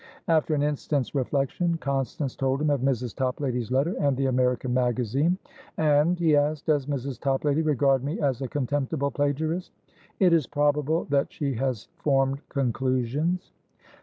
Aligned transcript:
After 0.27 0.55
an 0.55 0.63
instant's 0.63 1.13
reflection, 1.13 1.77
Constance 1.77 2.35
told 2.35 2.59
him 2.59 2.71
of 2.71 2.81
Mrs. 2.81 3.15
Toplady's 3.15 3.69
letter 3.69 3.95
and 3.99 4.17
the 4.17 4.25
American 4.25 4.73
magazine. 4.73 5.37
"And," 5.77 6.17
he 6.17 6.35
asked, 6.35 6.65
"does 6.65 6.87
Mrs. 6.87 7.19
Toplady 7.19 7.61
regard 7.61 8.03
me 8.03 8.19
as 8.19 8.41
a 8.41 8.47
contemptible 8.47 9.11
plagiarist?" 9.11 9.71
"It 10.19 10.33
is 10.33 10.47
probable 10.47 11.05
that 11.11 11.31
she 11.31 11.53
has 11.53 11.87
formed 11.99 12.39
conclusions." 12.49 13.51